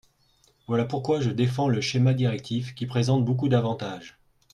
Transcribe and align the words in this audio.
Voilà 0.65 0.85
pourquoi 0.85 1.21
je 1.21 1.29
défends 1.29 1.67
le 1.69 1.79
schéma 1.79 2.15
directif, 2.15 2.73
qui 2.73 2.87
présente 2.87 3.23
beaucoup 3.23 3.49
d’avantages. 3.49 4.17